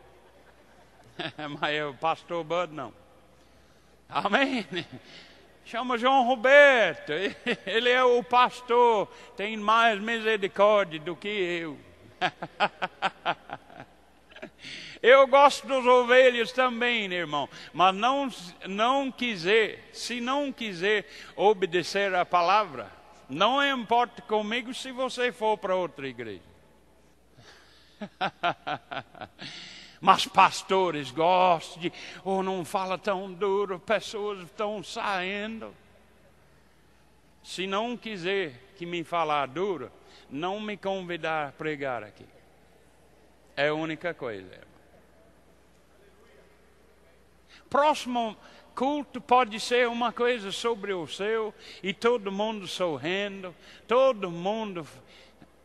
[1.61, 2.93] Mas o pastor Bud não.
[4.09, 4.67] Amém.
[5.67, 7.11] Chama João Roberto,
[7.65, 11.79] ele é o pastor, tem mais misericórdia do que eu.
[15.07, 18.31] Eu gosto dos ovelhas também, irmão, mas não,
[18.67, 22.91] não quiser, se não quiser obedecer a palavra,
[23.29, 26.41] não importa comigo se você for para outra igreja.
[30.01, 31.93] Mas pastores gostam de,
[32.25, 35.75] ou oh, não fala tão duro, pessoas estão saindo.
[37.43, 39.93] Se não quiser que me falar duro,
[40.31, 42.25] não me convidar a pregar aqui.
[43.55, 44.74] É a única coisa.
[47.75, 48.37] Próximo
[48.73, 51.53] culto pode ser uma coisa sobre o seu
[51.83, 53.53] e todo mundo sorrindo,
[53.89, 54.87] todo mundo.